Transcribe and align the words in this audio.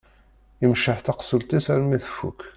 Imceḥ 0.65 0.97
taqessult-is 1.01 1.67
armi 1.73 1.97
tfukk. 2.05 2.39